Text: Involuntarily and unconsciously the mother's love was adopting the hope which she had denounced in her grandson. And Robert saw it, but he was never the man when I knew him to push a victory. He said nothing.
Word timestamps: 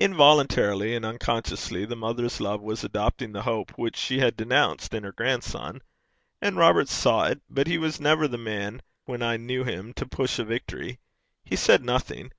Involuntarily 0.00 0.96
and 0.96 1.04
unconsciously 1.04 1.84
the 1.84 1.94
mother's 1.94 2.40
love 2.40 2.60
was 2.60 2.82
adopting 2.82 3.30
the 3.30 3.42
hope 3.44 3.70
which 3.78 3.94
she 3.96 4.18
had 4.18 4.36
denounced 4.36 4.92
in 4.92 5.04
her 5.04 5.12
grandson. 5.12 5.80
And 6.42 6.56
Robert 6.56 6.88
saw 6.88 7.26
it, 7.26 7.40
but 7.48 7.68
he 7.68 7.78
was 7.78 8.00
never 8.00 8.26
the 8.26 8.36
man 8.36 8.82
when 9.04 9.22
I 9.22 9.36
knew 9.36 9.62
him 9.62 9.92
to 9.94 10.06
push 10.06 10.40
a 10.40 10.44
victory. 10.44 10.98
He 11.44 11.54
said 11.54 11.84
nothing. 11.84 12.32